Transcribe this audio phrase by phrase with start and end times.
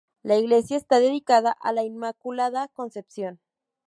[0.23, 3.39] La iglesia está dedicada a La Inmaculada Concepción.